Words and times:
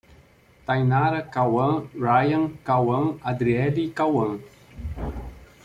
Tainara, 0.67 1.21
Cauã, 1.31 1.87
Rian, 1.93 2.57
Kauan, 2.63 3.19
Adriele 3.23 3.85
e 3.85 3.91
Kauã 3.91 4.39